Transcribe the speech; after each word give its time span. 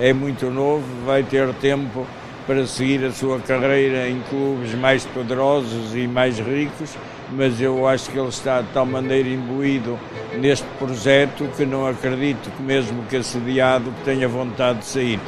é 0.00 0.12
muito 0.12 0.50
novo, 0.50 0.84
vai 1.04 1.22
ter 1.22 1.52
tempo 1.54 2.06
para 2.46 2.66
seguir 2.66 3.04
a 3.04 3.12
sua 3.12 3.38
carreira 3.38 4.08
em 4.08 4.20
clubes 4.22 4.74
mais 4.74 5.04
poderosos 5.04 5.94
e 5.94 6.08
mais 6.08 6.38
ricos, 6.38 6.96
mas 7.30 7.60
eu 7.60 7.86
acho 7.86 8.10
que 8.10 8.18
ele 8.18 8.28
está 8.28 8.60
de 8.62 8.68
tal 8.72 8.86
maneira 8.86 9.28
imbuído 9.28 9.98
neste 10.38 10.66
projeto 10.78 11.48
que 11.56 11.64
não 11.64 11.86
acredito 11.86 12.50
que 12.50 12.62
mesmo 12.62 13.04
que 13.04 13.16
assediado 13.18 13.92
tenha 14.04 14.26
vontade 14.26 14.80
de 14.80 14.86
sair. 14.86 15.20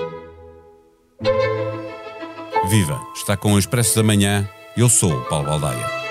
Viva! 2.69 3.01
Está 3.15 3.37
com 3.37 3.53
o 3.53 3.59
Expresso 3.59 3.97
da 3.97 4.03
Manhã. 4.03 4.49
Eu 4.77 4.89
sou 4.89 5.13
o 5.13 5.25
Paulo 5.27 5.47
Baldaia. 5.47 6.02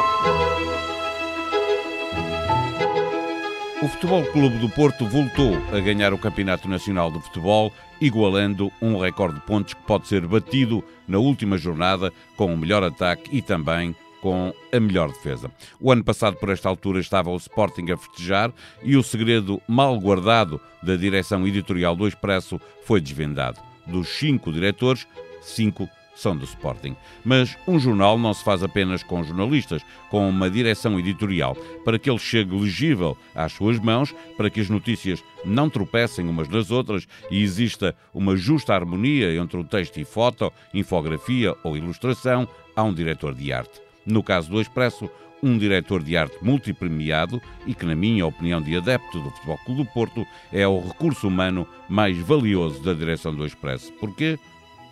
O 3.82 3.88
Futebol 3.88 4.24
Clube 4.26 4.60
do 4.60 4.70
Porto 4.70 5.08
voltou 5.08 5.56
a 5.76 5.80
ganhar 5.80 6.14
o 6.14 6.18
Campeonato 6.18 6.70
Nacional 6.70 7.10
de 7.10 7.20
Futebol, 7.20 7.74
igualando 8.00 8.72
um 8.80 8.96
recorde 8.96 9.40
de 9.40 9.46
pontos 9.48 9.74
que 9.74 9.82
pode 9.82 10.08
ser 10.08 10.28
batido 10.28 10.84
na 11.08 11.18
última 11.18 11.58
jornada 11.58 12.14
com 12.38 12.54
o 12.54 12.58
melhor 12.58 12.84
ataque 12.84 13.36
e 13.36 13.42
também 13.42 13.96
com 14.22 14.54
a 14.72 14.80
melhor 14.80 15.08
defesa. 15.08 15.50
O 15.80 15.92
ano 15.92 16.04
passado, 16.04 16.36
por 16.36 16.50
esta 16.50 16.70
altura, 16.70 17.00
estava 17.00 17.32
o 17.32 17.38
Sporting 17.38 17.90
a 17.92 17.98
festejar 17.98 18.54
e 18.84 18.96
o 18.96 19.02
segredo 19.02 19.60
mal 19.68 20.00
guardado 20.00 20.62
da 20.84 20.96
direção 20.96 21.48
editorial 21.48 21.96
do 21.96 22.08
Expresso 22.08 22.62
foi 22.84 23.02
desvendado. 23.02 23.60
Dos 23.88 24.10
cinco 24.10 24.52
diretores, 24.52 25.08
cinco 25.42 25.90
são 26.16 26.36
do 26.36 26.44
Sporting. 26.46 26.96
Mas 27.24 27.58
um 27.68 27.80
jornal 27.80 28.18
não 28.18 28.34
se 28.34 28.44
faz 28.44 28.64
apenas 28.64 29.04
com 29.04 29.24
jornalistas, 29.24 29.82
com 30.10 30.28
uma 30.30 30.50
direção 30.50 31.00
editorial, 31.00 31.56
para 31.84 31.98
que 31.98 32.10
ele 32.10 32.20
chegue 32.20 32.56
legível 32.56 33.18
às 33.34 33.54
suas 33.54 33.80
mãos, 33.80 34.14
para 34.38 34.50
que 34.50 34.60
as 34.60 34.70
notícias 34.70 35.24
não 35.44 35.70
tropecem 35.70 36.28
umas 36.28 36.48
nas 36.48 36.72
outras 36.72 37.08
e 37.30 37.42
exista 37.42 37.96
uma 38.14 38.36
justa 38.36 38.74
harmonia 38.74 39.36
entre 39.36 39.58
o 39.58 39.64
texto 39.64 40.00
e 40.00 40.06
foto, 40.06 40.52
infografia 40.74 41.56
ou 41.64 41.78
ilustração, 41.78 42.48
há 42.76 42.84
um 42.84 42.94
diretor 42.94 43.34
de 43.34 43.52
arte. 43.52 43.82
No 44.06 44.24
caso 44.24 44.50
do 44.50 44.62
Expresso, 44.62 45.10
um 45.44 45.58
diretor 45.58 46.04
de 46.04 46.16
arte 46.16 46.38
multipremiado 46.42 47.42
e 47.66 47.74
que, 47.74 47.86
na 47.86 47.96
minha 47.96 48.26
opinião 48.26 48.62
de 48.62 48.76
adepto 48.76 49.20
do 49.20 49.32
Futebol 49.32 49.58
Clube 49.66 49.84
do 49.84 49.90
Porto, 49.90 50.28
é 50.52 50.68
o 50.68 50.80
recurso 50.80 51.28
humano 51.28 51.68
mais 51.90 52.18
valioso 52.18 52.82
da 52.84 52.94
direção 52.94 53.34
do 53.34 53.46
Expresso. 53.46 53.92
Porquê? 53.94 54.38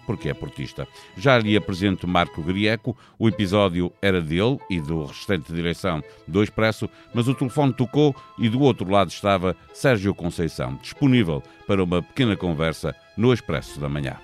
Porque 0.10 0.28
é 0.28 0.34
portista. 0.34 0.88
Já 1.16 1.38
lhe 1.38 1.56
apresento 1.56 2.08
Marco 2.08 2.42
Grieco, 2.42 2.98
o 3.20 3.30
episódio 3.30 3.94
era 4.02 4.20
dele 4.20 4.58
e 4.68 4.82
do 4.82 5.06
restante 5.06 5.54
direção 5.54 6.04
do 6.28 6.42
Expresso, 6.42 6.90
mas 7.14 7.28
o 7.28 7.36
telefone 7.36 7.72
tocou 7.74 8.16
e 8.36 8.50
do 8.50 8.60
outro 8.60 8.90
lado 8.90 9.12
estava 9.12 9.56
Sérgio 9.72 10.16
Conceição, 10.16 10.80
disponível 10.82 11.44
para 11.68 11.84
uma 11.84 12.02
pequena 12.02 12.36
conversa 12.36 12.96
no 13.16 13.32
Expresso 13.32 13.80
da 13.80 13.88
Manhã. 13.88 14.18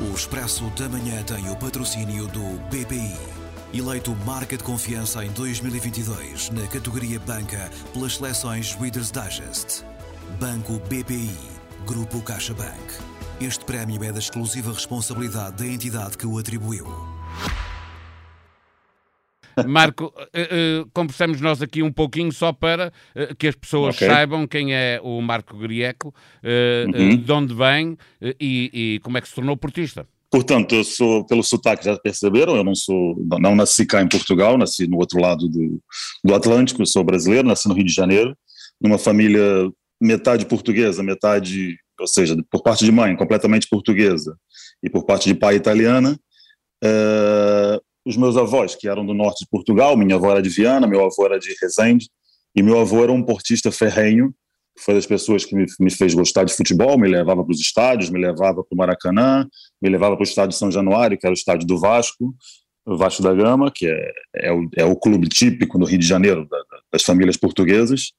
O 0.00 0.14
Expresso 0.14 0.64
da 0.70 0.88
Manhã 0.88 1.22
tem 1.24 1.50
o 1.50 1.56
patrocínio 1.56 2.28
do 2.28 2.58
BPI. 2.70 3.14
Eleito 3.74 4.16
marca 4.24 4.56
de 4.56 4.64
confiança 4.64 5.22
em 5.22 5.30
2022 5.32 6.48
na 6.48 6.66
categoria 6.68 7.20
Banca 7.20 7.70
pelas 7.92 8.16
seleções 8.16 8.72
Reader's 8.72 9.12
Digest. 9.12 9.84
Banco 10.40 10.80
BPI. 10.88 11.36
Grupo 11.86 12.22
CaixaBank. 12.22 13.17
Este 13.40 13.64
prémio 13.64 14.02
é 14.02 14.10
da 14.10 14.18
exclusiva 14.18 14.72
responsabilidade 14.72 15.58
da 15.58 15.66
entidade 15.66 16.18
que 16.18 16.26
o 16.26 16.38
atribuiu. 16.38 16.84
Marco, 19.64 20.06
uh, 20.06 20.82
uh, 20.82 20.90
conversamos 20.92 21.40
nós 21.40 21.62
aqui 21.62 21.80
um 21.80 21.92
pouquinho 21.92 22.32
só 22.32 22.52
para 22.52 22.92
uh, 23.14 23.36
que 23.36 23.46
as 23.46 23.54
pessoas 23.54 23.94
okay. 23.94 24.08
saibam 24.08 24.44
quem 24.44 24.74
é 24.74 25.00
o 25.04 25.20
Marco 25.20 25.56
Grieco, 25.56 26.12
uhum. 26.42 27.16
de 27.16 27.32
onde 27.32 27.54
vem 27.54 27.96
e, 28.40 28.70
e, 28.72 29.00
como 29.04 29.18
é 29.18 29.20
que 29.20 29.28
se 29.28 29.36
tornou 29.36 29.56
portista. 29.56 30.04
Portanto, 30.28 30.74
eu 30.74 30.82
sou, 30.82 31.24
pelo 31.24 31.44
sotaque 31.44 31.84
já 31.84 31.96
perceberam, 31.96 32.56
eu 32.56 32.64
não 32.64 32.74
sou, 32.74 33.16
não 33.40 33.54
nasci 33.54 33.86
cá 33.86 34.02
em 34.02 34.08
Portugal, 34.08 34.58
nasci 34.58 34.88
no 34.88 34.98
outro 34.98 35.20
lado 35.20 35.48
do, 35.48 35.80
do 36.24 36.34
Atlântico, 36.34 36.82
eu 36.82 36.86
sou 36.86 37.04
brasileiro, 37.04 37.46
nasci 37.46 37.68
no 37.68 37.74
Rio 37.74 37.84
de 37.84 37.94
Janeiro, 37.94 38.36
numa 38.80 38.98
família 38.98 39.70
metade 40.00 40.44
portuguesa, 40.44 41.04
metade 41.04 41.78
ou 41.98 42.06
seja, 42.06 42.36
por 42.50 42.62
parte 42.62 42.84
de 42.84 42.92
mãe 42.92 43.16
completamente 43.16 43.68
portuguesa 43.68 44.36
e 44.82 44.90
por 44.90 45.04
parte 45.04 45.28
de 45.28 45.34
pai 45.34 45.56
italiana. 45.56 46.18
É, 46.82 47.80
os 48.06 48.16
meus 48.16 48.36
avós, 48.36 48.74
que 48.74 48.88
eram 48.88 49.04
do 49.04 49.12
norte 49.12 49.44
de 49.44 49.50
Portugal, 49.50 49.96
minha 49.96 50.14
avó 50.14 50.30
era 50.30 50.40
de 50.40 50.48
Viana, 50.48 50.86
meu 50.86 51.04
avô 51.04 51.26
era 51.26 51.38
de 51.38 51.54
Resende, 51.60 52.08
e 52.54 52.62
meu 52.62 52.80
avô 52.80 53.02
era 53.02 53.12
um 53.12 53.22
portista 53.22 53.70
ferrenho, 53.70 54.34
foi 54.78 54.94
das 54.94 55.06
pessoas 55.06 55.44
que 55.44 55.54
me, 55.54 55.66
me 55.80 55.90
fez 55.90 56.14
gostar 56.14 56.44
de 56.44 56.54
futebol, 56.54 56.98
me 56.98 57.08
levava 57.08 57.44
para 57.44 57.52
os 57.52 57.60
estádios, 57.60 58.10
me 58.10 58.18
levava 58.18 58.62
para 58.62 58.74
o 58.74 58.76
Maracanã, 58.76 59.46
me 59.82 59.88
levava 59.88 60.16
para 60.16 60.22
o 60.22 60.26
estádio 60.26 60.56
São 60.56 60.70
Januário, 60.70 61.18
que 61.18 61.26
era 61.26 61.32
o 61.32 61.36
estádio 61.36 61.66
do 61.66 61.78
Vasco, 61.78 62.34
o 62.86 62.96
Vasco 62.96 63.22
da 63.22 63.34
Gama, 63.34 63.70
que 63.74 63.86
é, 63.86 64.12
é, 64.36 64.52
o, 64.52 64.68
é 64.76 64.84
o 64.84 64.96
clube 64.96 65.28
típico 65.28 65.78
no 65.78 65.84
Rio 65.84 65.98
de 65.98 66.06
Janeiro 66.06 66.48
da, 66.48 66.58
das 66.92 67.02
famílias 67.02 67.36
portuguesas, 67.36 68.12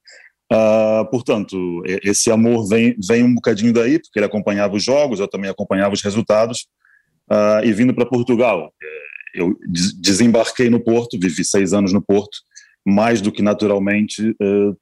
Uh, 0.52 1.08
portanto, 1.10 1.82
esse 2.02 2.30
amor 2.30 2.66
vem, 2.66 2.96
vem 3.06 3.22
um 3.22 3.34
bocadinho 3.34 3.72
daí, 3.72 4.00
porque 4.00 4.18
ele 4.18 4.26
acompanhava 4.26 4.74
os 4.74 4.82
jogos, 4.82 5.20
eu 5.20 5.28
também 5.28 5.48
acompanhava 5.48 5.94
os 5.94 6.02
resultados. 6.02 6.66
Uh, 7.30 7.64
e 7.64 7.72
vindo 7.72 7.94
para 7.94 8.04
Portugal, 8.04 8.72
eu 9.32 9.56
desembarquei 9.68 10.68
no 10.68 10.80
Porto, 10.80 11.18
vivi 11.18 11.44
seis 11.44 11.72
anos 11.72 11.92
no 11.92 12.02
Porto, 12.02 12.38
mais 12.84 13.20
do 13.20 13.30
que 13.30 13.42
naturalmente 13.42 14.30
uh, 14.30 14.76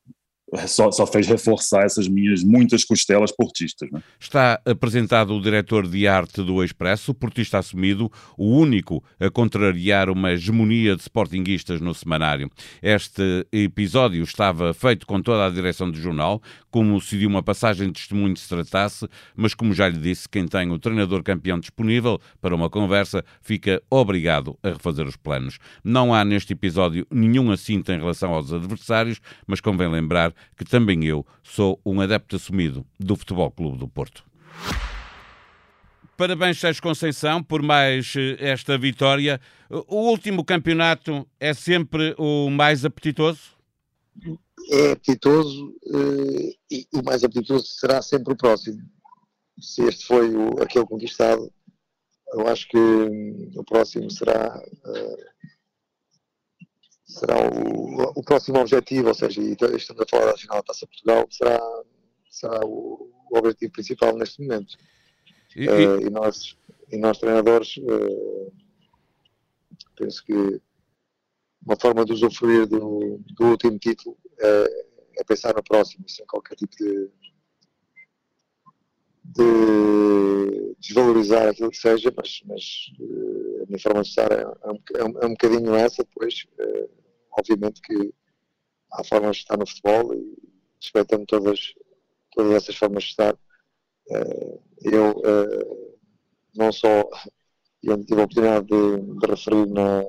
só, 0.66 0.90
só, 0.90 1.06
fez 1.06 1.26
reforçar 1.26 1.84
essas 1.84 2.08
minhas 2.08 2.42
muitas 2.42 2.84
costelas 2.84 3.30
portistas. 3.32 3.90
Né? 3.90 4.02
Está 4.18 4.60
apresentado 4.64 5.34
o 5.34 5.40
diretor 5.40 5.86
de 5.86 6.06
arte 6.06 6.42
do 6.42 6.64
Expresso, 6.64 7.14
portista 7.14 7.58
assumido, 7.58 8.10
o 8.36 8.56
único 8.56 9.02
a 9.20 9.30
contrariar 9.30 10.08
uma 10.08 10.32
hegemonia 10.32 10.96
de 10.96 11.02
sportinguistas 11.02 11.80
no 11.80 11.94
semanário. 11.94 12.50
Este 12.82 13.46
episódio 13.52 14.22
estava 14.22 14.72
feito 14.72 15.06
com 15.06 15.20
toda 15.20 15.46
a 15.46 15.50
direção 15.50 15.90
do 15.90 16.00
jornal, 16.00 16.40
como 16.70 17.00
se 17.00 17.18
de 17.18 17.26
uma 17.26 17.42
passagem 17.42 17.88
de 17.88 17.94
testemunho 17.94 18.36
se 18.36 18.48
tratasse, 18.48 19.06
mas 19.36 19.54
como 19.54 19.74
já 19.74 19.88
lhe 19.88 19.98
disse, 19.98 20.28
quem 20.28 20.46
tem 20.46 20.70
o 20.70 20.78
treinador 20.78 21.22
campeão 21.22 21.58
disponível 21.58 22.20
para 22.40 22.54
uma 22.54 22.70
conversa 22.70 23.24
fica 23.42 23.82
obrigado 23.90 24.58
a 24.62 24.68
refazer 24.68 25.06
os 25.06 25.16
planos. 25.16 25.58
Não 25.82 26.14
há 26.14 26.24
neste 26.24 26.52
episódio 26.52 27.06
nenhum 27.10 27.50
assinto 27.50 27.92
em 27.92 27.98
relação 27.98 28.32
aos 28.32 28.52
adversários, 28.52 29.20
mas 29.46 29.60
convém 29.60 29.90
lembrar 29.90 30.32
que 30.56 30.64
também 30.64 31.04
eu 31.04 31.26
sou 31.42 31.80
um 31.84 32.00
adepto 32.00 32.36
assumido 32.36 32.86
do 32.98 33.16
Futebol 33.16 33.50
Clube 33.50 33.78
do 33.78 33.88
Porto. 33.88 34.24
Parabéns, 36.16 36.58
Sérgio 36.58 36.82
Conceição, 36.82 37.42
por 37.42 37.62
mais 37.62 38.12
eh, 38.16 38.36
esta 38.40 38.76
vitória. 38.76 39.40
O 39.70 40.10
último 40.10 40.44
campeonato 40.44 41.24
é 41.38 41.54
sempre 41.54 42.12
o 42.18 42.50
mais 42.50 42.84
apetitoso? 42.84 43.56
É 44.70 44.92
apetitoso 44.92 45.76
eh, 45.86 46.56
e 46.70 46.88
o 46.92 47.04
mais 47.04 47.22
apetitoso 47.22 47.66
será 47.66 48.02
sempre 48.02 48.32
o 48.32 48.36
próximo. 48.36 48.82
Se 49.60 49.82
este 49.84 50.06
foi 50.06 50.34
o, 50.34 50.60
aquele 50.60 50.86
conquistado, 50.86 51.52
eu 52.32 52.46
acho 52.48 52.68
que 52.68 52.76
hum, 52.76 53.52
o 53.54 53.64
próximo 53.64 54.10
será 54.10 54.58
uh, 54.58 55.16
será 57.08 57.36
o, 57.40 58.12
o 58.14 58.22
próximo 58.22 58.60
objetivo, 58.60 59.08
ou 59.08 59.14
seja, 59.14 59.40
e 59.40 59.52
estamos 59.52 60.02
a 60.02 60.06
falar 60.08 60.26
da 60.26 60.38
final 60.38 60.58
da 60.58 60.62
Taça 60.62 60.86
Portugal, 60.86 61.26
será, 61.30 61.58
será 62.30 62.60
o, 62.64 63.10
o 63.30 63.38
objetivo 63.38 63.72
principal 63.72 64.16
neste 64.16 64.42
momento. 64.42 64.76
E, 65.56 65.64
e... 65.64 65.68
Uh, 65.68 66.06
e 66.06 66.10
nós, 66.10 66.56
e 66.92 66.98
nós 66.98 67.18
treinadores, 67.18 67.78
uh, 67.78 68.52
penso 69.96 70.22
que 70.24 70.60
uma 71.66 71.76
forma 71.80 72.04
de 72.04 72.12
usufruir 72.12 72.66
do, 72.66 73.20
do 73.36 73.46
último 73.46 73.78
título 73.78 74.16
é, 74.38 74.64
é, 75.18 75.24
pensar 75.24 75.54
no 75.54 75.62
próximo, 75.62 76.08
sem 76.08 76.24
qualquer 76.26 76.54
tipo 76.54 76.74
de, 76.76 77.10
de 79.24 80.76
desvalorizar 80.78 81.48
aquilo 81.48 81.70
que 81.70 81.76
seja, 81.76 82.12
mas, 82.16 82.40
mas 82.46 82.62
uh, 83.00 83.47
a 83.62 83.66
minha 83.66 83.78
forma 83.78 84.02
de 84.02 84.08
estar 84.08 84.30
é, 84.32 84.42
é, 84.42 84.70
um, 84.70 84.78
é, 84.96 85.04
um, 85.04 85.22
é 85.22 85.26
um 85.26 85.30
bocadinho 85.30 85.74
essa, 85.74 86.04
depois 86.04 86.46
uh, 86.58 86.90
obviamente 87.38 87.80
que 87.80 88.12
há 88.92 89.04
formas 89.04 89.36
de 89.36 89.42
estar 89.42 89.56
no 89.56 89.66
futebol 89.66 90.14
e 90.14 90.36
respeitando 90.80 91.26
todas, 91.26 91.74
todas 92.32 92.52
essas 92.52 92.76
formas 92.76 93.04
de 93.04 93.10
estar. 93.10 93.34
Uh, 93.34 94.62
eu 94.82 95.10
uh, 95.10 95.98
não 96.56 96.72
só 96.72 97.08
eu 97.82 98.04
tive 98.04 98.20
a 98.20 98.24
oportunidade 98.24 98.66
de, 98.66 99.18
de 99.18 99.26
referir 99.26 99.66
na, 99.68 100.04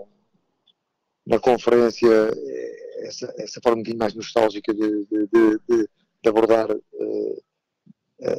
na 1.27 1.39
conferência 1.39 2.07
eh, 2.09 3.07
essa, 3.07 3.31
essa 3.37 3.59
forma 3.61 3.77
um 3.77 3.83
bocadinho 3.83 3.99
mais 3.99 4.15
nostálgica 4.15 4.73
de, 4.73 5.05
de, 5.05 5.27
de, 5.27 5.89
de 6.23 6.29
abordar 6.29 6.67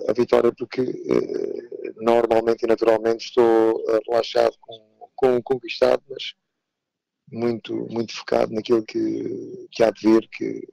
a 0.09 0.13
vitória, 0.13 0.53
porque 0.53 0.83
normalmente 1.99 2.65
e 2.65 2.67
naturalmente 2.67 3.27
estou 3.27 3.85
relaxado 4.09 4.56
com, 4.61 4.90
com 5.20 5.43
conquistado, 5.43 6.02
mas 6.08 6.32
muito, 7.31 7.75
muito 7.90 8.17
focado 8.17 8.55
naquilo 8.55 8.82
que, 8.82 9.69
que 9.70 9.84
há 9.84 9.90
de 9.90 10.00
vir, 10.00 10.28
que 10.31 10.67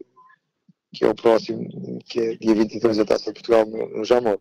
que 0.93 1.03
é 1.03 1.09
o 1.09 1.15
próximo, 1.15 1.67
que 2.05 2.19
é 2.19 2.35
dia 2.37 2.55
22 2.55 2.97
da 2.97 3.05
Taça 3.05 3.25
de 3.25 3.33
Portugal 3.33 3.65
no, 3.65 4.05
Jamor. 4.05 4.39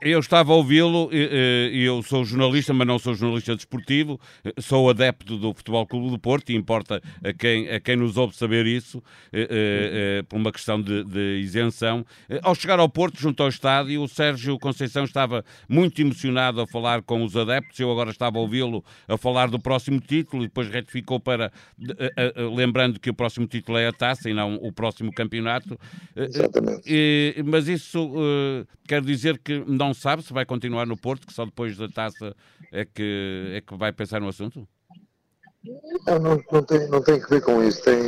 Eu 0.00 0.20
estava 0.20 0.52
a 0.52 0.56
ouvi-lo, 0.56 1.10
e 1.12 1.82
eu 1.84 2.02
sou 2.02 2.24
jornalista, 2.24 2.72
mas 2.72 2.86
não 2.86 2.98
sou 2.98 3.14
jornalista 3.14 3.56
desportivo, 3.56 4.18
sou 4.60 4.88
adepto 4.88 5.36
do 5.36 5.52
Futebol 5.52 5.86
Clube 5.86 6.10
do 6.10 6.18
Porto 6.18 6.50
e 6.50 6.56
importa 6.56 7.02
a 7.22 7.32
quem, 7.32 7.68
a 7.68 7.80
quem 7.80 7.96
nos 7.96 8.16
ouve 8.16 8.36
saber 8.36 8.66
isso, 8.66 9.02
por 10.28 10.36
uma 10.36 10.52
questão 10.52 10.80
de, 10.80 11.04
de 11.04 11.40
isenção. 11.40 12.06
Ao 12.42 12.54
chegar 12.54 12.78
ao 12.78 12.88
Porto, 12.88 13.20
junto 13.20 13.42
ao 13.42 13.48
estádio, 13.48 14.02
o 14.02 14.08
Sérgio 14.08 14.58
Conceição 14.58 15.04
estava 15.04 15.44
muito 15.68 16.00
emocionado 16.00 16.60
a 16.60 16.66
falar 16.66 17.02
com 17.02 17.24
os 17.24 17.36
adeptos, 17.36 17.78
eu 17.80 17.90
agora 17.90 18.10
estava 18.10 18.38
a 18.38 18.40
ouvi-lo 18.40 18.84
a 19.08 19.16
falar 19.16 19.48
do 19.48 19.58
próximo 19.58 20.00
título 20.00 20.44
e 20.44 20.46
depois 20.46 20.68
retificou 20.68 21.18
para, 21.18 21.52
lembrando 22.54 23.00
que 23.00 23.10
o 23.10 23.14
próximo 23.14 23.46
título 23.46 23.78
é 23.78 23.88
a 23.88 23.92
Taça 23.92 24.30
e 24.30 24.34
não 24.34 24.54
o 24.56 24.72
próximo 24.72 25.12
campeonato. 25.12 25.78
Exatamente. 26.16 27.42
mas 27.44 27.68
isso 27.68 28.06
uh, 28.06 28.66
quer 28.86 29.02
dizer 29.02 29.38
que 29.38 29.64
não 29.66 29.94
sabe 29.94 30.22
se 30.22 30.32
vai 30.32 30.44
continuar 30.44 30.86
no 30.86 30.96
Porto, 30.96 31.26
que 31.26 31.32
só 31.32 31.44
depois 31.44 31.76
da 31.76 31.88
taça 31.88 32.34
é 32.72 32.84
que, 32.84 33.52
é 33.54 33.60
que 33.60 33.76
vai 33.76 33.92
pensar 33.92 34.20
no 34.20 34.28
assunto? 34.28 34.66
Não, 36.06 36.18
não, 36.18 36.44
não, 36.50 36.62
tem, 36.62 36.88
não 36.88 37.02
tem 37.02 37.20
que 37.20 37.28
ver 37.28 37.42
com 37.42 37.62
isso. 37.62 37.82
Tem, 37.82 37.98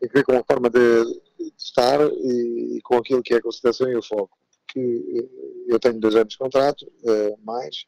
tem 0.00 0.08
que 0.08 0.14
ver 0.14 0.24
com 0.24 0.36
a 0.36 0.44
forma 0.44 0.68
de, 0.68 1.04
de 1.04 1.52
estar 1.58 2.00
e, 2.00 2.76
e, 2.76 2.80
com 2.82 2.96
aquilo 2.96 3.22
que 3.22 3.34
é 3.34 3.38
a 3.38 3.42
consideração 3.42 3.88
e 3.90 3.96
o 3.96 4.02
foco. 4.02 4.36
Porque 4.66 5.28
eu 5.68 5.78
tenho 5.78 6.00
dois 6.00 6.14
anos 6.14 6.32
de 6.32 6.38
contrato, 6.38 6.82
uh, 6.82 7.38
mais. 7.44 7.84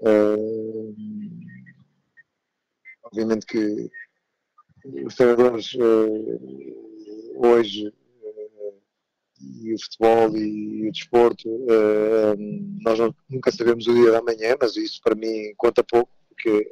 Uh, 0.00 0.94
obviamente 3.04 3.46
que 3.46 3.90
os 5.04 5.14
treinadores 5.14 5.72
uh, 5.74 6.93
hoje 7.34 7.88
uh, 7.88 8.82
e 9.40 9.74
o 9.74 9.78
futebol 9.78 10.36
e, 10.36 10.88
o 10.88 10.92
desporto, 10.92 11.48
uh, 11.48 12.36
nós 12.80 12.98
nunca 13.28 13.50
sabemos 13.50 13.86
o 13.86 13.94
dia 13.94 14.12
da 14.12 14.22
manhã, 14.22 14.56
mas 14.60 14.76
isso 14.76 15.00
para 15.02 15.14
mim 15.14 15.52
conta 15.56 15.82
pouco, 15.84 16.10
porque 16.28 16.70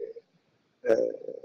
uh, 0.84 1.42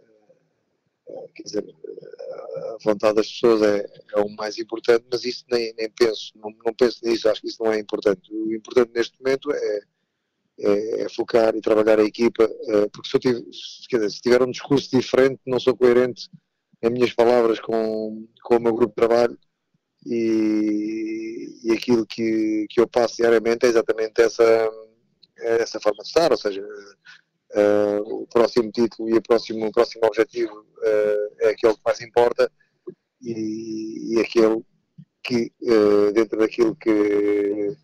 quer 1.33 1.43
dizer, 1.43 1.65
a 1.65 2.77
vontade 2.83 3.15
das 3.15 3.31
pessoas 3.31 3.61
é, 3.61 3.85
é, 4.13 4.19
o 4.19 4.29
mais 4.29 4.57
importante, 4.57 5.05
mas 5.11 5.23
isso 5.23 5.45
nem, 5.49 5.73
nem 5.77 5.89
penso, 5.89 6.33
não, 6.35 6.53
não, 6.65 6.73
penso 6.73 6.99
nisso, 7.03 7.29
acho 7.29 7.41
que 7.41 7.47
isso 7.47 7.63
não 7.63 7.71
é 7.71 7.79
importante. 7.79 8.33
O 8.33 8.53
importante 8.53 8.91
neste 8.93 9.17
momento 9.21 9.49
é, 9.51 9.79
é, 10.59 11.01
é 11.03 11.09
focar 11.09 11.55
e 11.55 11.61
trabalhar 11.61 11.99
a 11.99 12.03
equipa, 12.03 12.47
porque 12.91 13.09
se, 13.09 13.15
eu 13.15 13.19
tiver, 13.21 13.41
dizer, 13.41 14.09
se 14.09 14.21
tiver 14.21 14.43
um 14.43 14.51
discurso 14.51 14.89
diferente, 14.91 15.39
não 15.45 15.59
sou 15.59 15.77
coerente 15.77 16.29
as 16.83 16.91
minhas 16.91 17.13
palavras 17.13 17.59
com, 17.59 18.27
com 18.43 18.55
o 18.55 18.59
meu 18.59 18.73
grupo 18.73 18.89
de 18.89 19.07
trabalho 19.07 19.37
e, 20.05 21.59
e 21.63 21.71
aquilo 21.71 22.05
que, 22.05 22.65
que 22.69 22.79
eu 22.79 22.87
passo 22.87 23.17
diariamente 23.17 23.65
é 23.65 23.69
exatamente 23.69 24.21
essa, 24.21 24.71
essa 25.37 25.79
forma 25.79 26.01
de 26.03 26.07
estar, 26.07 26.31
ou 26.31 26.37
seja, 26.37 26.61
uh, 26.61 28.23
o 28.23 28.27
próximo 28.27 28.71
título 28.71 29.09
e 29.09 29.13
o 29.13 29.21
próximo, 29.21 29.67
o 29.67 29.71
próximo 29.71 30.05
objetivo 30.05 30.53
uh, 30.59 31.35
é 31.41 31.49
aquele 31.49 31.73
que 31.73 31.81
mais 31.85 32.01
importa 32.01 32.51
e, 33.21 34.15
e 34.15 34.21
aquele 34.21 34.63
que, 35.23 35.51
uh, 35.63 36.11
dentro 36.13 36.39
daquilo 36.39 36.75
que, 36.75 37.75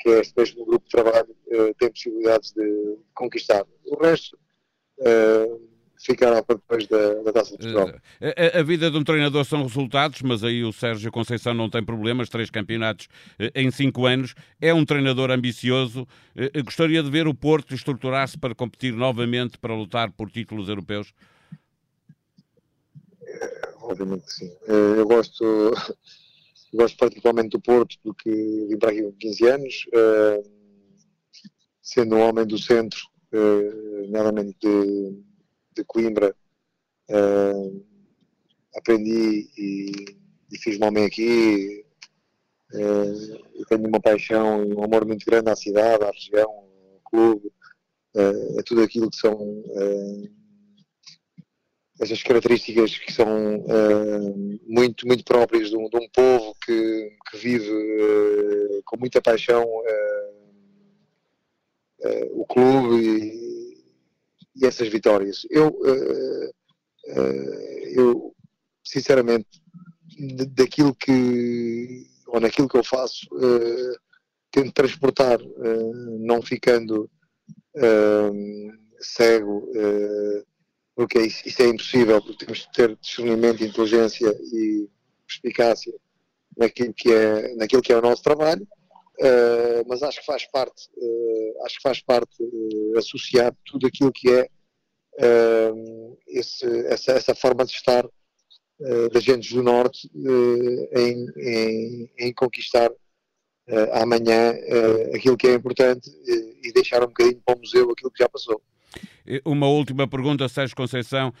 que 0.00 0.08
é 0.10 0.20
este 0.20 0.34
mesmo 0.36 0.66
grupo 0.66 0.84
de 0.84 0.90
trabalho, 0.90 1.36
tem 1.78 1.90
possibilidades 1.90 2.52
de 2.52 2.98
conquistar. 3.14 3.66
O 3.86 4.02
resto 4.02 4.38
ficará 6.00 6.42
para 6.42 6.56
depois 6.56 6.86
da, 6.86 7.14
da 7.22 7.32
Taça 7.32 7.50
de 7.50 7.58
Portugal. 7.58 8.00
A, 8.20 8.58
a, 8.58 8.62
vida 8.62 8.90
de 8.90 8.96
um 8.96 9.04
treinador 9.04 9.44
são 9.44 9.62
resultados, 9.62 10.22
mas 10.22 10.42
aí 10.42 10.64
o 10.64 10.72
Sérgio 10.72 11.12
Conceição 11.12 11.52
não 11.52 11.68
tem 11.68 11.84
problemas, 11.84 12.30
três 12.30 12.50
campeonatos 12.50 13.06
eh, 13.38 13.52
em 13.54 13.70
cinco 13.70 14.06
anos. 14.06 14.34
É 14.60 14.72
um 14.72 14.84
treinador 14.84 15.30
ambicioso. 15.30 16.08
Eh, 16.34 16.50
eh, 16.54 16.62
gostaria 16.62 17.02
de 17.02 17.10
ver 17.10 17.28
o 17.28 17.34
Porto 17.34 17.74
estruturar-se 17.74 18.38
para 18.38 18.54
competir 18.54 18.94
novamente 18.94 19.58
para 19.58 19.74
lutar 19.74 20.10
por 20.10 20.30
títulos 20.30 20.68
europeus? 20.68 21.12
obviamente 23.82 24.24
que 24.24 24.32
sim. 24.32 24.50
Eu 24.66 25.06
gosto, 25.06 25.72
gosto 26.72 26.96
particularmente 26.96 27.50
do 27.50 27.60
Porto 27.60 27.96
porque 28.02 28.30
vim 28.68 28.78
para 28.78 28.90
aqui 28.90 29.02
com 29.02 29.12
15 29.12 29.48
anos, 29.48 29.86
sendo 31.82 32.16
um 32.16 32.20
homem 32.20 32.46
do 32.46 32.58
centro, 32.58 33.00
nomeadamente 33.32 34.56
de 34.60 35.29
de 35.74 35.84
Coimbra, 35.84 36.34
uh, 37.10 37.86
aprendi 38.76 39.48
e, 39.56 39.92
e 40.52 40.58
fiz-me 40.58 40.86
homem 40.86 41.04
aqui. 41.04 41.84
Uh, 42.72 43.64
tenho 43.66 43.88
uma 43.88 44.00
paixão 44.00 44.64
e 44.64 44.74
um 44.74 44.84
amor 44.84 45.04
muito 45.04 45.24
grande 45.26 45.50
à 45.50 45.56
cidade, 45.56 46.04
à 46.04 46.10
região, 46.10 46.50
ao 46.50 47.00
clube, 47.04 47.52
uh, 48.14 48.60
a 48.60 48.62
tudo 48.62 48.82
aquilo 48.82 49.10
que 49.10 49.16
são 49.16 49.36
essas 52.00 52.22
características 52.22 52.96
que 52.96 53.12
são 53.12 53.56
uh, 53.56 54.60
muito, 54.66 55.06
muito 55.06 55.22
próprias 55.22 55.68
de 55.68 55.76
um, 55.76 55.86
de 55.88 55.96
um 55.98 56.08
povo 56.08 56.56
que, 56.64 57.12
que 57.30 57.36
vive 57.36 57.70
uh, 57.70 58.82
com 58.86 58.96
muita 58.96 59.20
paixão 59.20 59.62
uh, 59.62 60.40
o 62.32 62.46
clube 62.46 62.96
e, 62.96 63.59
e 64.56 64.66
essas 64.66 64.88
vitórias. 64.88 65.46
Eu, 65.50 65.68
uh, 65.68 66.48
uh, 66.48 67.84
eu 67.94 68.34
sinceramente, 68.84 69.62
daquilo 70.48 70.94
que, 70.94 72.06
ou 72.26 72.40
naquilo 72.40 72.68
que 72.68 72.76
eu 72.76 72.84
faço, 72.84 73.26
uh, 73.32 73.98
tento 74.50 74.72
transportar, 74.72 75.38
não 76.18 76.42
ficando 76.42 77.08
cego, 79.00 79.68
porque 80.96 81.18
é 81.18 81.26
isso, 81.26 81.48
isso, 81.48 81.62
é 81.62 81.68
impossível, 81.68 82.20
porque 82.20 82.44
temos 82.44 82.58
de 82.58 82.72
ter 82.72 82.96
discernimento, 82.96 83.62
inteligência 83.62 84.28
e 84.52 84.88
perspicácia 85.24 85.94
naquilo 86.56 86.92
que 86.92 87.12
é, 87.12 87.54
naquilo 87.54 87.80
que 87.80 87.92
é 87.92 87.96
o 87.96 88.02
nosso 88.02 88.24
trabalho. 88.24 88.66
Uh, 89.20 89.84
mas 89.86 90.02
acho 90.02 90.20
que 90.20 90.24
faz 90.24 90.46
parte, 90.46 90.88
uh, 90.96 91.64
acho 91.66 91.76
que 91.76 91.82
faz 91.82 92.00
parte 92.00 92.42
uh, 92.42 92.98
associar 92.98 93.54
tudo 93.66 93.86
aquilo 93.86 94.10
que 94.10 94.30
é 94.30 94.48
esse, 96.26 96.64
essa, 96.86 97.12
essa, 97.12 97.34
forma 97.34 97.66
de 97.66 97.72
estar 97.72 98.08
das 99.12 99.22
gentes 99.22 99.52
do 99.52 99.62
Norte 99.62 100.10
em, 100.14 101.26
em, 101.36 102.10
em, 102.18 102.32
conquistar 102.32 102.90
amanhã 103.92 104.54
aquilo 105.14 105.36
que 105.36 105.48
é 105.48 105.52
importante 105.52 106.08
e 106.64 106.72
deixar 106.72 107.02
um 107.02 107.08
bocadinho 107.08 107.42
para 107.44 107.54
o 107.54 107.58
museu 107.58 107.90
aquilo 107.90 108.10
que 108.10 108.22
já 108.22 108.28
passou. 108.30 108.62
Uma 109.44 109.68
última 109.68 110.08
pergunta, 110.08 110.48
Sérgio 110.48 110.74
Conceição. 110.74 111.32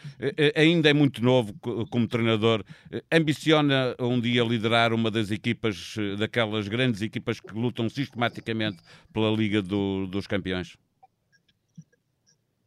Ainda 0.54 0.88
é 0.88 0.92
muito 0.92 1.22
novo 1.22 1.54
como 1.90 2.06
treinador. 2.06 2.64
Ambiciona 3.10 3.96
um 3.98 4.20
dia 4.20 4.44
liderar 4.44 4.92
uma 4.92 5.10
das 5.10 5.30
equipas, 5.30 5.96
daquelas 6.18 6.68
grandes 6.68 7.02
equipas 7.02 7.40
que 7.40 7.52
lutam 7.52 7.88
sistematicamente 7.88 8.78
pela 9.12 9.30
Liga 9.30 9.60
do, 9.60 10.06
dos 10.06 10.26
Campeões? 10.26 10.76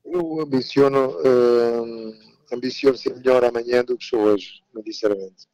Eu 0.06 0.42
ambiciono, 0.42 1.10
uh, 1.10 2.14
ambiciono 2.52 2.98
ser 2.98 3.16
melhor 3.16 3.44
amanhã 3.44 3.84
do 3.84 3.98
que 3.98 4.06
sou 4.06 4.20
hoje, 4.20 4.62
muito 4.74 4.92
sinceramente. 4.92 5.48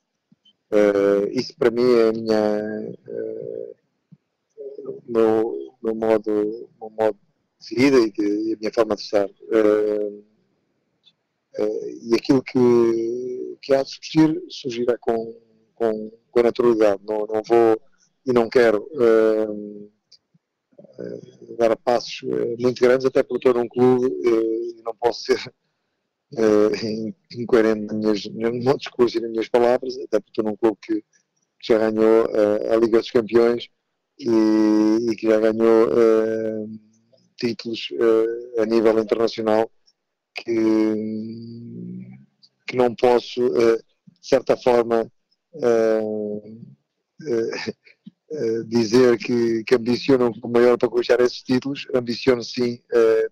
Uh, 0.71 1.27
isso 1.31 1.55
para 1.57 1.71
mim 1.71 1.81
é 1.81 2.09
a 2.09 2.11
minha, 2.11 2.95
uh, 3.07 3.75
meu, 5.07 5.75
meu, 5.81 5.95
modo, 5.95 6.69
meu 6.79 6.89
modo 6.89 7.17
de 7.59 7.75
vida 7.75 7.97
e, 7.99 8.13
e 8.17 8.53
a 8.53 8.57
minha 8.57 8.73
forma 8.73 8.95
de 8.95 9.01
estar. 9.01 9.27
Uh, 9.27 10.23
e 12.03 12.15
aquilo 12.15 12.41
que, 12.41 13.57
que 13.61 13.73
há 13.73 13.83
de 13.83 13.89
surgir, 13.89 14.41
surgirá 14.49 14.97
com, 14.99 15.35
com, 15.75 16.11
com 16.31 16.41
naturalidade. 16.41 17.01
Não, 17.05 17.25
não 17.25 17.41
vou 17.43 17.81
e 18.25 18.31
não 18.31 18.49
quero 18.49 18.87
uh, 18.93 19.91
uh, 20.79 21.57
dar 21.57 21.75
passos 21.77 22.21
muito 22.59 22.81
grandes, 22.81 23.05
até 23.05 23.23
porque 23.23 23.47
estou 23.47 23.61
num 23.61 23.67
clube 23.67 24.07
e 24.07 24.81
não 24.83 24.95
posso 24.95 25.23
ser 25.23 25.53
incoerente 27.35 27.93
nas 27.95 28.25
no 28.25 28.53
meu 28.53 28.77
discurso 28.77 29.17
e 29.17 29.21
nas 29.21 29.31
minhas 29.31 29.49
palavras, 29.49 29.97
até 29.97 30.19
porque 30.19 30.31
estou 30.31 30.45
num 30.45 30.55
clube 30.55 30.77
que, 30.81 31.01
que 31.59 31.73
já 31.73 31.89
ganhou 31.89 32.27
a 32.71 32.75
Liga 32.77 32.99
dos 32.99 33.11
Campeões 33.11 33.67
e, 34.17 35.09
e 35.09 35.15
que 35.15 35.27
já 35.27 35.39
ganhou 35.39 35.89
títulos 37.39 37.89
uh, 37.91 38.61
a 38.61 38.65
nível 38.65 38.99
internacional 38.99 39.71
que, 40.35 40.53
que 42.67 42.75
não 42.75 42.93
posso, 42.93 43.45
uh, 43.47 43.77
de 43.77 44.27
certa 44.27 44.55
forma, 44.57 45.11
uh, 45.53 46.69
dizer 48.67 49.17
que, 49.17 49.63
que 49.63 49.75
ambicionam 49.75 50.31
o 50.43 50.47
maior 50.47 50.77
para 50.77 50.87
conquistar 50.87 51.19
esses 51.19 51.41
títulos. 51.41 51.87
Ambiciono 51.93 52.43
sim 52.43 52.79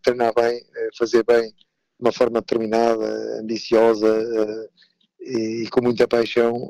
treinar 0.01 0.33
bem, 0.33 0.59
fazer 0.97 1.23
bem 1.23 1.49
de 1.49 1.55
uma 1.99 2.11
forma 2.11 2.41
determinada, 2.41 3.39
ambiciosa 3.39 4.07
e, 5.21 5.63
e, 5.63 5.69
com 5.69 5.81
muita 5.81 6.07
paixão 6.07 6.67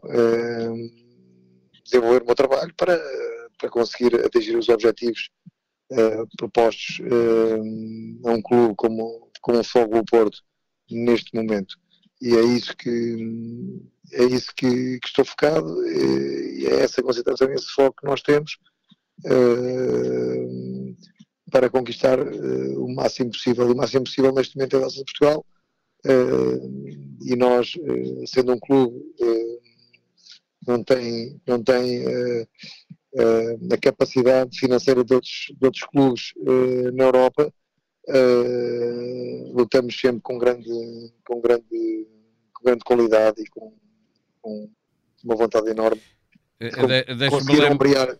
desenvolver 1.86 2.22
o 2.22 2.25
meu 2.25 2.36
trabalho 2.36 2.74
para, 2.75 3.01
para 3.58 3.70
conseguir 3.70 4.13
atingir 4.24 4.58
os 4.58 4.70
objetivos 4.70 5.29
propostos 6.38 7.00
uh, 7.00 8.27
a 8.27 8.32
um 8.32 8.41
clube 8.41 8.75
como, 8.75 9.29
como 9.41 9.60
o 9.60 9.63
Fogo 9.63 9.96
do 9.96 10.06
Porto 10.06 10.39
neste 10.89 11.34
momento. 11.36 11.75
E 12.22 12.36
é 12.36 12.41
isso 12.41 12.75
que, 12.75 13.79
é 14.13 14.24
isso 14.24 14.53
que, 14.56 15.00
que 15.00 15.08
estou 15.08 15.24
focado 15.24 15.86
e 15.88 16.65
é 16.65 16.82
essa 16.82 17.03
concentração, 17.03 17.51
esse 17.51 17.67
foco 17.67 18.01
que 18.01 18.08
nós 18.08 18.22
temos 18.22 18.58
uh, 19.25 20.96
para 21.51 21.70
conquistar 21.70 22.20
o 22.20 22.94
máximo 22.94 23.32
possível. 23.32 23.70
E 23.70 23.74
o 23.74 23.77
máximo 23.77 24.03
possível 24.03 24.34
neste 24.34 24.58
momento 24.58 24.75
é 24.75 24.79
a 24.79 24.82
Taça 24.84 24.96
de 24.98 25.06
Portugal. 25.06 25.46
e 27.22 27.36
nós, 27.36 27.74
sendo 28.25 28.53
um 28.53 28.60
clube 28.60 29.00
não 30.67 30.84
tem, 30.84 31.39
não 31.48 31.63
tem 31.63 32.03
uh, 33.18 33.56
uh, 33.56 33.74
a 33.74 33.78
capacidade 33.78 34.58
financeira 34.58 35.04
de 35.04 35.14
outros, 35.14 35.54
de 35.60 35.66
outros 35.66 35.84
clubes 35.84 36.34
uh, 36.38 36.92
na 36.94 37.06
Europa. 37.06 37.52
lutamos 39.54 40.00
sempre 40.00 40.22
com 40.22 40.38
grande, 40.38 40.70
com 41.26 41.42
grande, 41.42 42.08
com 42.54 42.64
grande 42.64 42.84
qualidade 42.84 43.42
e 43.42 43.50
com, 43.50 43.74
com 44.42 44.70
uma 45.24 45.36
vontade 45.36 45.70
enorme 45.70 46.02
de, 46.60 47.16
de 47.16 47.30
conseguir 47.30 47.64
ombrear. 47.64 48.18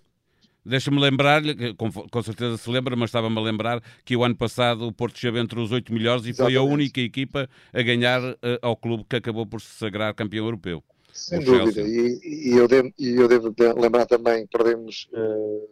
Deixa-me 0.68 1.00
lembrar-lhe, 1.00 1.74
com, 1.76 1.90
com, 1.90 2.22
certeza 2.22 2.58
se 2.58 2.70
lembra, 2.70 2.94
mas 2.94 3.08
estava-me 3.08 3.38
a 3.38 3.42
lembrar 3.42 3.82
que 4.04 4.18
o 4.18 4.24
ano 4.26 4.36
passado 4.36 4.86
o 4.86 4.92
Porto 4.92 5.16
esteve 5.16 5.40
entre 5.40 5.58
os 5.58 5.72
oito 5.72 5.94
melhores 5.94 6.26
e 6.26 6.32
Exatamente. 6.32 6.58
foi 6.58 6.62
a 6.62 6.74
única 6.74 7.00
equipa 7.00 7.50
a 7.72 7.82
ganhar 7.82 8.22
uh, 8.22 8.36
ao 8.62 8.76
clube 8.76 9.06
que 9.10 9.16
acabou 9.16 9.46
por 9.46 9.62
se 9.62 9.74
sagrar 9.78 10.14
campeão 10.14 10.44
europeu. 10.44 10.84
Sem 11.18 11.40
dúvida, 11.40 11.82
e, 11.82 12.20
e, 12.24 12.56
eu 12.56 12.68
devo, 12.68 12.94
e 12.98 13.16
eu 13.16 13.28
devo 13.28 13.52
lembrar 13.76 14.06
também 14.06 14.46
que 14.46 14.56
perdemos 14.56 15.10
uh, 15.12 15.68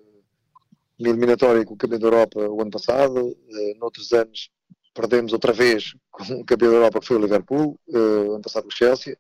na 1.00 1.10
eliminatória 1.10 1.64
com 1.64 1.76
o 1.76 1.78
Campeão 1.78 2.00
da 2.00 2.08
Europa 2.08 2.40
o 2.50 2.60
ano 2.60 2.72
passado, 2.72 3.28
uh, 3.28 3.80
noutros 3.80 4.12
anos 4.12 4.50
perdemos 4.92 5.34
outra 5.34 5.54
vez 5.54 5.96
com 6.10 6.24
o 6.24 6.44
Campeão 6.44 6.72
da 6.72 6.78
Europa 6.78 7.00
que 7.00 7.06
foi 7.06 7.18
o 7.18 7.22
Liverpool, 7.22 7.80
uh, 7.90 8.34
ano 8.34 8.42
passado 8.42 8.64
com 8.64 8.70
o 8.70 8.76
Chelsea. 8.76 9.16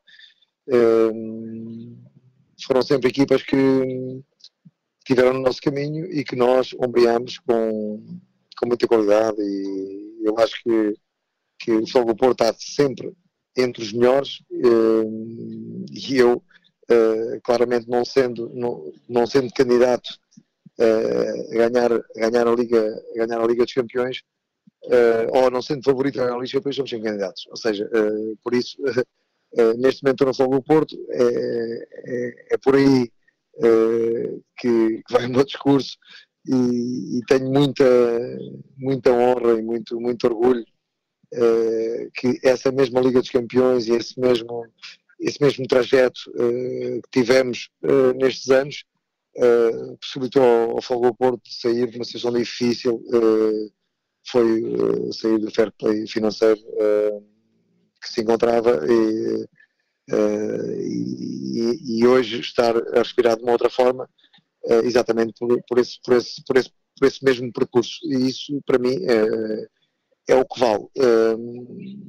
Uh, 0.67 1.95
foram 2.65 2.81
sempre 2.81 3.09
equipas 3.09 3.43
que 3.43 4.23
tiveram 5.05 5.33
no 5.33 5.41
nosso 5.41 5.61
caminho 5.61 6.11
e 6.11 6.23
que 6.23 6.35
nós 6.35 6.73
ombreamos 6.79 7.37
com, 7.37 8.03
com 8.57 8.67
muita 8.67 8.87
qualidade 8.87 9.37
e 9.39 10.23
eu 10.23 10.39
acho 10.39 10.55
que, 10.63 10.95
que 11.59 11.71
o 11.71 11.85
Futebol 11.85 12.05
do 12.05 12.15
Porto 12.15 12.43
está 12.43 12.55
sempre 12.57 13.13
entre 13.57 13.83
os 13.83 13.93
melhores 13.93 14.43
eh, 14.51 15.03
e 15.95 16.17
eu, 16.17 16.41
eh, 16.89 17.39
claramente 17.43 17.89
não 17.89 18.03
sendo, 18.05 18.49
não, 18.53 18.91
não 19.07 19.25
sendo 19.25 19.53
candidato 19.53 20.09
eh, 20.79 21.63
a 21.63 21.69
ganhar, 21.69 21.91
a 21.93 22.29
ganhar, 22.29 22.47
a 22.47 22.55
Liga, 22.55 23.03
a 23.13 23.25
ganhar 23.25 23.41
a 23.41 23.47
Liga 23.47 23.63
dos 23.63 23.73
Campeões, 23.73 24.21
ou 25.31 25.49
não 25.49 25.61
sendo 25.61 25.83
favorito 25.83 26.19
a 26.19 26.25
ganhar 26.25 26.35
a 26.35 26.39
Liga 26.39 26.45
dos 26.45 26.51
Campeões, 26.53 26.75
sempre 26.75 27.01
candidatos. 27.01 27.47
Ou 27.49 27.57
seja, 27.57 27.89
por 28.43 28.53
isso, 28.53 28.77
neste 29.77 30.03
momento 30.03 30.23
estou 30.23 30.27
no 30.27 30.33
Fogo 30.33 30.55
do 30.57 30.63
Porto, 30.63 30.95
é, 31.09 31.87
é, 31.91 32.47
é 32.51 32.57
por 32.57 32.75
aí 32.75 33.09
que, 34.59 35.01
que, 35.07 35.13
vai 35.13 35.25
o 35.27 35.29
meu 35.29 35.45
discurso 35.45 35.97
e, 36.47 37.17
e, 37.17 37.21
tenho 37.27 37.51
muita, 37.51 37.85
muita 38.77 39.11
honra 39.11 39.53
e 39.57 39.61
muito, 39.63 39.99
muito 39.99 40.27
orgulho 40.27 40.65
uh, 41.33 42.11
que 42.13 42.39
essa 42.43 42.71
mesma 42.71 43.01
Liga 43.01 43.19
dos 43.19 43.29
Campeões 43.29 43.87
e 43.87 43.93
esse 43.93 44.19
mesmo, 44.19 44.65
esse 45.19 45.41
mesmo 45.41 45.67
trajeto 45.67 46.19
uh, 46.29 47.01
que 47.03 47.21
tivemos 47.21 47.69
uh, 47.83 48.13
nestes 48.17 48.49
anos 48.49 48.83
possibilitou 49.99 50.41
ao, 50.41 50.71
ao 50.77 50.81
Fogo 50.81 51.13
Porto 51.13 51.41
sair 51.49 51.89
de 51.89 51.97
uma 51.97 52.05
situação 52.05 52.31
difícil, 52.31 53.03
foi 54.25 54.63
sair 55.11 55.37
do 55.39 55.51
fair 55.51 55.73
play 55.77 56.07
financeiro 56.07 56.57
que 58.01 58.09
se 58.09 58.21
encontrava 58.21 58.79
e, 58.87 59.45
e, 60.79 61.99
e, 61.99 62.07
hoje 62.07 62.39
estar 62.39 62.77
a 62.77 62.99
respirar 62.99 63.35
de 63.35 63.43
uma 63.43 63.51
outra 63.51 63.69
forma, 63.69 64.09
exatamente 64.85 65.33
por, 65.37 65.61
por, 65.67 65.79
esse, 65.79 65.99
por, 66.01 66.15
esse, 66.15 66.41
por, 66.45 66.55
esse, 66.55 66.71
por 66.97 67.05
esse 67.05 67.21
mesmo 67.21 67.51
percurso. 67.51 67.99
E 68.05 68.29
isso, 68.29 68.57
para 68.65 68.79
mim, 68.79 68.95
é, 69.03 69.67
é 70.27 70.35
o 70.35 70.45
que 70.45 70.59
vale. 70.59 70.85
Uh, 70.97 72.07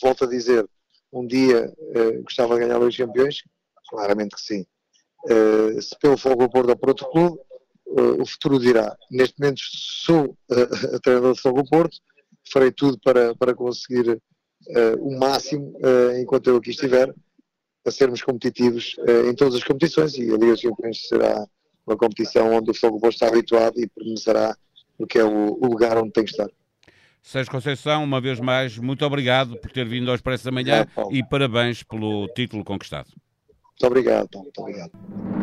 volto 0.00 0.24
a 0.24 0.28
dizer, 0.28 0.68
um 1.12 1.26
dia 1.26 1.72
uh, 1.78 2.22
gostava 2.22 2.54
de 2.54 2.60
ganhar 2.60 2.78
dois 2.78 2.96
campeões? 2.96 3.42
Claramente 3.88 4.34
que 4.34 4.40
sim. 4.40 4.64
Uh, 5.24 5.80
se 5.80 5.96
pelo 6.00 6.16
Fogo 6.16 6.48
Porto 6.48 6.70
ou 6.70 6.76
por 6.76 6.88
outro 6.90 7.10
clube, 7.10 7.38
o 8.18 8.24
futuro 8.24 8.58
dirá. 8.58 8.96
Neste 9.10 9.38
momento 9.38 9.60
sou 9.60 10.34
a 10.94 10.98
treinador 11.00 11.34
do 11.34 11.40
Fogo 11.40 11.62
Porto, 11.68 11.98
farei 12.50 12.72
tudo 12.72 12.98
para, 13.04 13.34
para 13.34 13.54
conseguir 13.54 14.18
o 14.98 15.18
máximo, 15.18 15.74
enquanto 16.18 16.48
eu 16.48 16.56
aqui 16.56 16.70
estiver, 16.70 17.14
a 17.84 17.90
sermos 17.90 18.22
competitivos 18.22 18.96
em 19.28 19.34
todas 19.34 19.56
as 19.56 19.64
competições 19.64 20.16
e 20.16 20.22
a 20.22 20.38
Liga 20.38 20.52
dos 20.52 20.62
Campeões 20.62 21.06
será 21.06 21.46
uma 21.86 21.96
competição 21.96 22.50
onde 22.50 22.70
o 22.70 22.74
Fogo 22.74 22.98
Porto 22.98 23.12
está 23.12 23.28
habituado 23.28 23.78
e 23.78 23.86
permanecerá 23.86 24.56
porque 24.96 25.18
é 25.18 25.24
o 25.24 25.58
lugar 25.66 25.98
onde 25.98 26.12
tem 26.12 26.24
que 26.24 26.30
estar. 26.30 26.48
Sérgio 27.22 27.52
Conceição, 27.52 28.02
uma 28.02 28.20
vez 28.20 28.40
mais, 28.40 28.76
muito 28.76 29.04
obrigado 29.06 29.56
por 29.56 29.70
ter 29.70 29.86
vindo 29.86 30.08
ao 30.10 30.14
Expresso 30.14 30.44
da 30.44 30.50
Manhã 30.50 30.86
é, 30.96 31.02
e 31.10 31.22
parabéns 31.24 31.82
pelo 31.82 32.26
título 32.34 32.64
conquistado. 32.64 33.08
Muito 33.48 33.86
obrigado, 33.86 34.28
Paulo. 34.28 34.44
Muito 34.46 34.60
obrigado. 34.60 35.41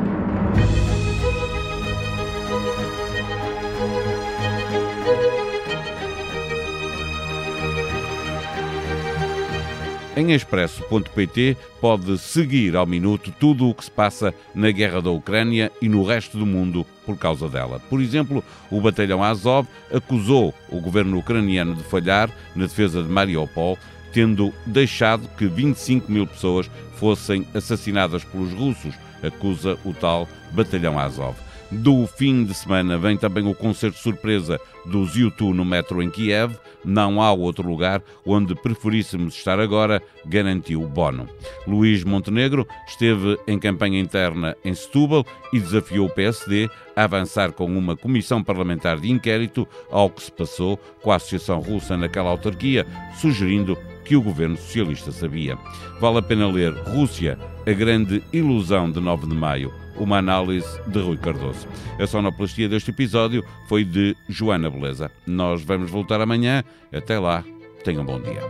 Em 10.16 10.32
expresso.pt 10.32 11.56
pode 11.80 12.18
seguir 12.18 12.76
ao 12.76 12.86
minuto 12.86 13.32
tudo 13.40 13.70
o 13.70 13.74
que 13.74 13.86
se 13.86 13.92
passa 13.92 14.34
na 14.56 14.72
guerra 14.72 15.02
da 15.02 15.12
Ucrânia 15.12 15.72
e 15.82 15.88
no 15.88 16.04
resto 16.04 16.38
do 16.38 16.46
mundo 16.46 16.86
por 17.06 17.16
causa 17.16 17.48
dela. 17.48 17.80
Por 17.90 18.02
exemplo, 18.02 18.44
o 18.72 18.82
batalhão 18.82 19.24
Azov 19.24 19.68
acusou 19.94 20.54
o 20.68 20.82
governo 20.82 21.18
ucraniano 21.18 21.76
de 21.76 21.84
falhar 21.84 22.30
na 22.56 22.66
defesa 22.66 23.04
de 23.04 23.10
Mariupol, 23.10 23.78
tendo 24.12 24.52
deixado 24.66 25.30
que 25.38 25.48
25 25.48 26.12
mil 26.12 26.26
pessoas 26.26 26.70
fossem 26.96 27.48
assassinadas 27.54 28.24
pelos 28.24 28.52
russos, 28.52 28.96
acusa 29.24 29.78
o 29.86 29.94
tal 29.94 30.28
batalhão 30.52 30.98
Azov. 31.00 31.36
Do 31.72 32.08
fim 32.08 32.44
de 32.44 32.54
semana 32.56 32.98
vem 32.98 33.16
também 33.16 33.46
o 33.48 33.54
concerto 33.54 34.00
surpresa 34.00 34.60
dos 34.86 35.16
YouTube 35.16 35.56
no 35.56 35.64
metro 35.64 36.02
em 36.02 36.10
Kiev. 36.10 36.56
Não 36.84 37.22
há 37.22 37.32
outro 37.32 37.68
lugar 37.68 38.02
onde 38.26 38.56
preferíssemos 38.56 39.36
estar 39.36 39.60
agora, 39.60 40.02
garantiu 40.26 40.82
Bono. 40.88 41.30
Luís 41.68 42.04
Montenegro 42.04 42.68
esteve 42.88 43.38
em 43.48 43.60
campanha 43.60 44.00
interna 44.00 44.58
em 44.66 44.74
Setúbal 44.74 45.24
e 45.54 45.60
desafiou 45.60 46.08
o 46.08 46.10
PSD 46.10 46.68
a 46.96 47.04
avançar 47.04 47.52
com 47.52 47.66
uma 47.66 47.96
comissão 47.96 48.44
parlamentar 48.44 49.00
de 49.00 49.12
inquérito 49.12 49.68
ao 49.92 50.10
que 50.10 50.24
se 50.24 50.32
passou 50.32 50.76
com 51.04 51.12
a 51.12 51.18
Associação 51.18 51.60
Russa 51.60 51.96
naquela 51.96 52.32
autarquia, 52.32 52.88
sugerindo 53.22 53.78
que 54.04 54.16
o 54.16 54.24
governo 54.24 54.58
socialista 54.58 55.12
sabia. 55.12 55.56
Vale 56.00 56.18
a 56.18 56.22
pena 56.24 56.48
ler 56.48 56.74
Rússia, 56.74 57.38
a 57.68 57.72
grande 57.72 58.24
ilusão 58.34 58.90
de 58.90 59.00
9 59.00 59.28
de 59.28 59.36
maio 59.36 59.72
uma 60.00 60.18
análise 60.18 60.68
de 60.88 61.00
Rui 61.00 61.18
Cardoso. 61.18 61.68
A 62.00 62.08
sonoplastia 62.08 62.70
deste 62.70 62.92
episódio 62.92 63.44
foi 63.68 63.84
de 63.84 64.16
Joana 64.28 64.70
Beleza. 64.70 65.12
Nós 65.28 65.64
vamos 65.64 65.92
voltar 65.92 66.22
amanhã. 66.22 66.64
Até 66.92 67.20
lá, 67.20 67.44
tenham 67.84 68.04
um 68.04 68.06
bom 68.06 68.20
dia. 68.22 68.42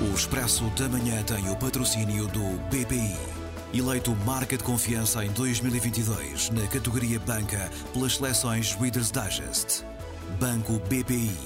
O 0.00 0.14
Expresso 0.14 0.64
da 0.78 0.88
Manhã 0.88 1.22
tem 1.22 1.48
o 1.50 1.56
patrocínio 1.56 2.26
do 2.26 2.42
BPI. 2.68 3.16
Eleito 3.72 4.14
marca 4.24 4.56
de 4.56 4.64
confiança 4.64 5.24
em 5.24 5.30
2022 5.32 6.50
na 6.50 6.66
categoria 6.66 7.18
Banca 7.20 7.70
pelas 7.92 8.16
seleções 8.16 8.74
Reader's 8.74 9.10
Digest. 9.10 9.84
Banco 10.40 10.80
BPI. 10.88 11.36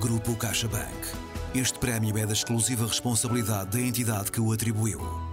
Grupo 0.00 0.34
CaixaBank. 0.36 1.30
Este 1.54 1.78
prémio 1.78 2.16
é 2.16 2.26
da 2.26 2.32
exclusiva 2.32 2.86
responsabilidade 2.86 3.70
da 3.70 3.80
entidade 3.80 4.30
que 4.30 4.40
o 4.40 4.52
atribuiu. 4.52 5.29